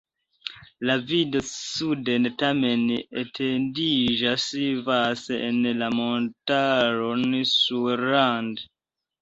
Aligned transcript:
La 0.89 0.93
vido 1.09 1.41
suden 1.49 2.29
tamen 2.43 2.87
etendiĝas 3.23 4.47
vaste 4.89 5.39
en 5.51 5.61
la 5.83 5.91
montaron 5.99 7.39
Sauerland. 7.55 8.69